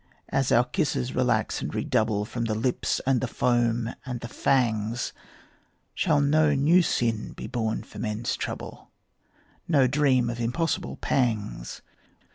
As 0.29 0.51
our 0.51 0.63
kisses 0.63 1.13
relax 1.13 1.61
and 1.61 1.75
redouble, 1.75 2.25
From 2.25 2.45
the 2.45 2.55
lips 2.55 2.99
and 3.05 3.21
the 3.21 3.27
foam 3.27 3.93
and 4.03 4.19
the 4.21 4.27
fangs 4.27 5.13
Shall 5.93 6.19
no 6.19 6.55
new 6.55 6.81
sin 6.81 7.33
be 7.33 7.45
born 7.45 7.83
for 7.83 7.99
men's 7.99 8.35
trouble, 8.35 8.89
No 9.67 9.85
dream 9.85 10.27
of 10.27 10.39
impossible 10.39 10.97
pangs? 10.97 11.83